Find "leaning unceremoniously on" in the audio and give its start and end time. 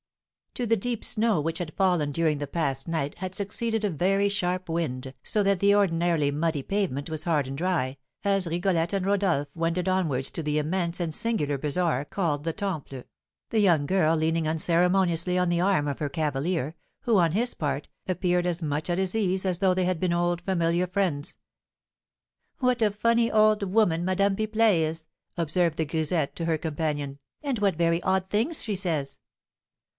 14.17-15.47